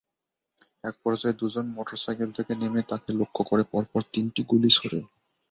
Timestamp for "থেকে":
2.37-2.51